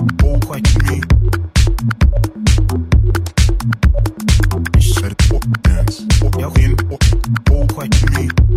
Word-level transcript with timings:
Oh, 0.00 0.06
quite 7.66 8.10
me. 8.12 8.47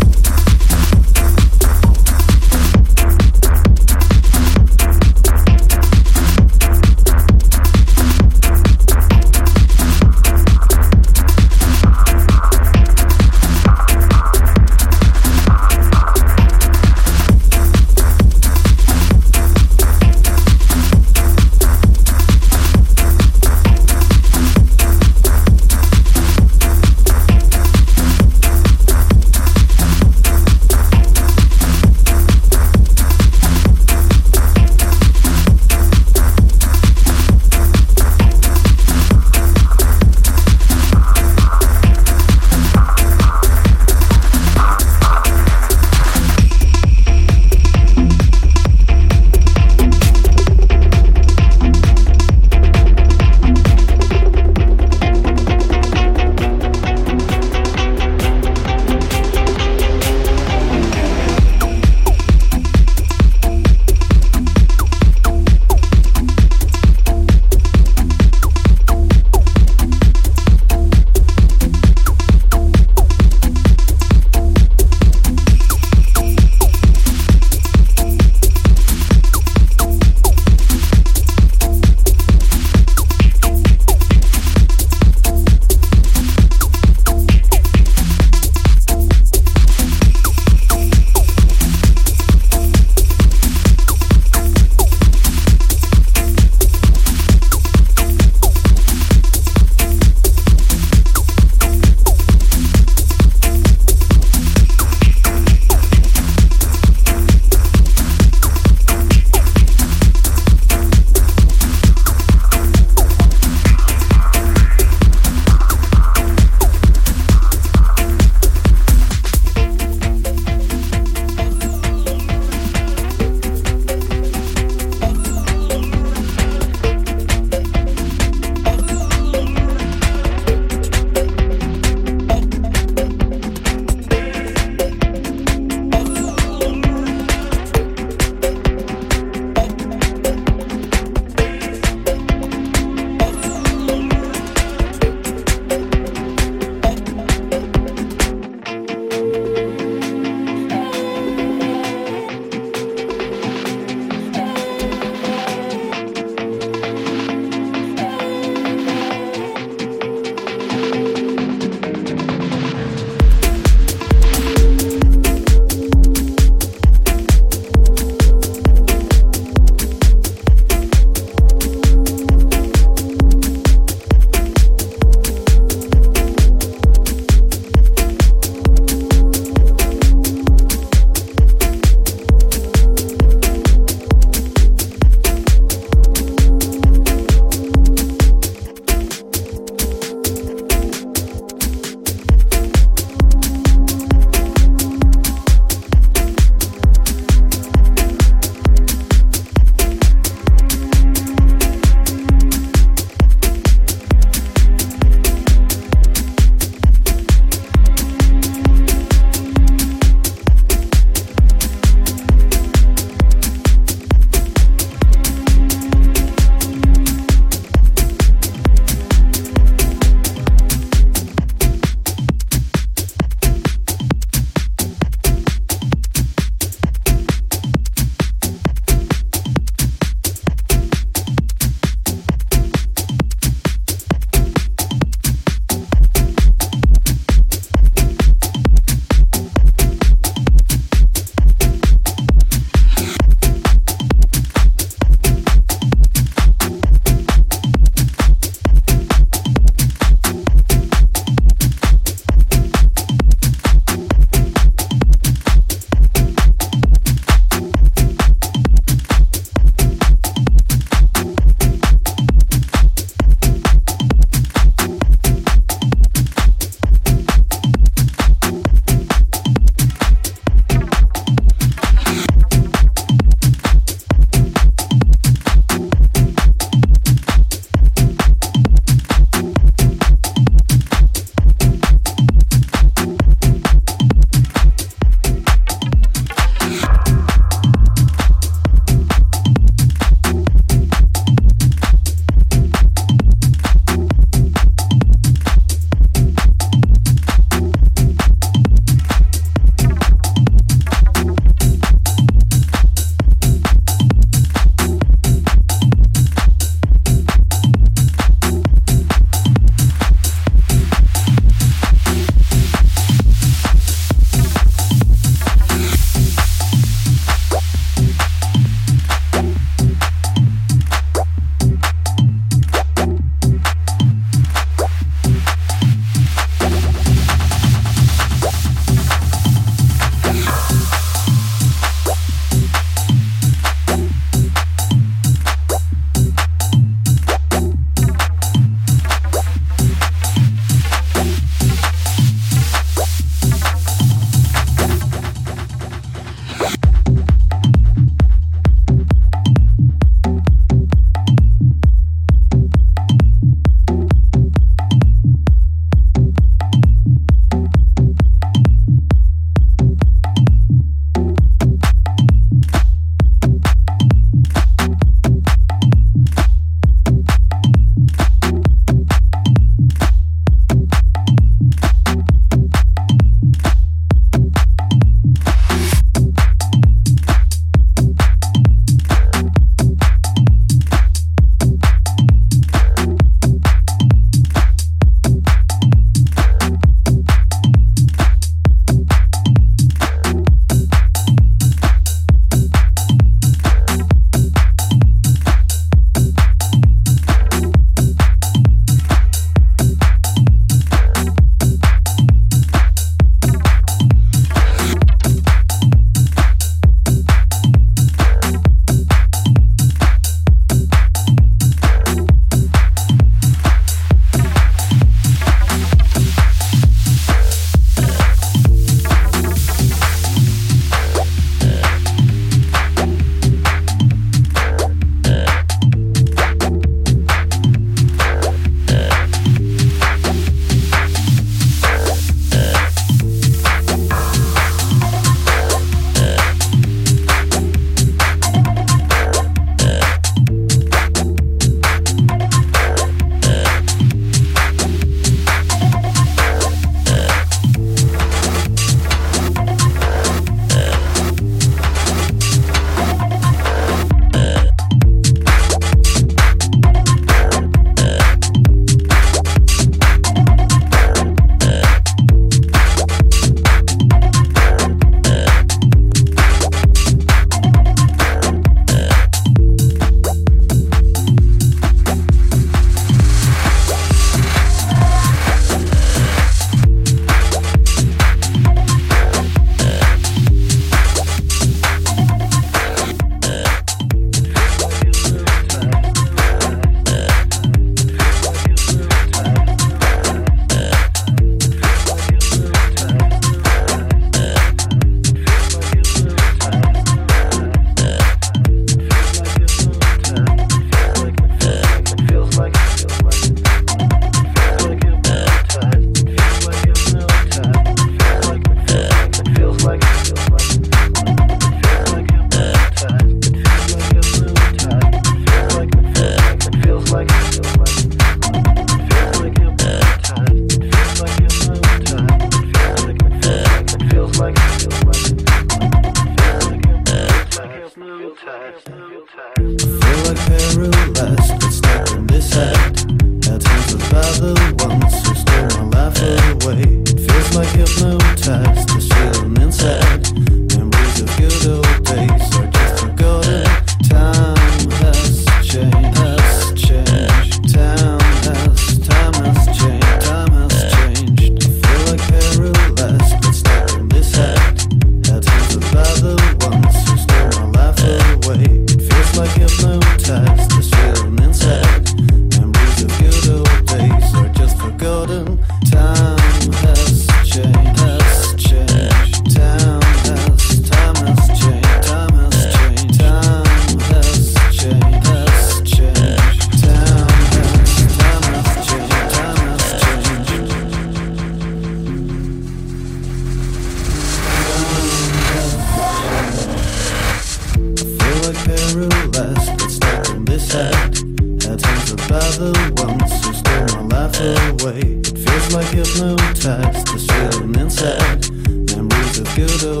Like 599.58 599.82
a 599.82 600.00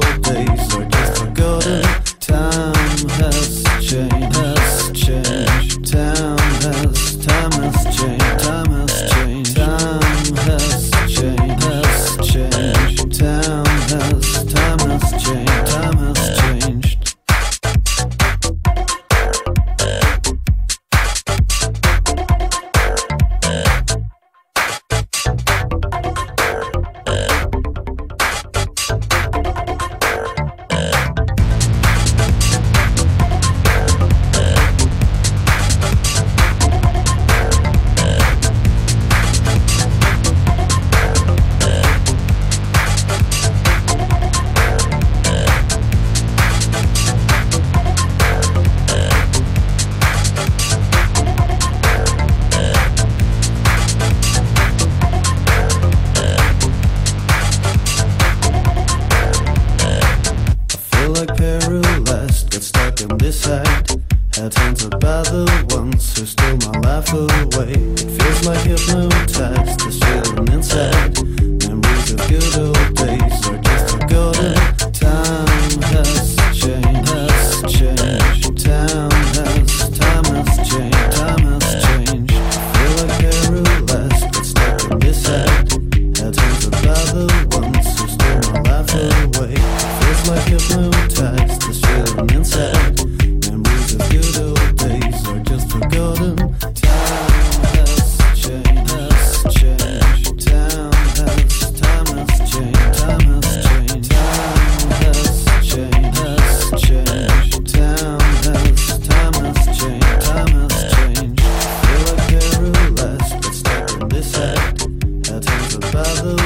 blue 1.34 1.81